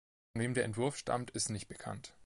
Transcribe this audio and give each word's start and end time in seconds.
Von 0.33 0.41
wem 0.41 0.53
der 0.55 0.63
Entwurf 0.65 0.97
stammt 0.97 1.29
ist 1.29 1.49
nicht 1.51 1.67
bekannt. 1.67 2.15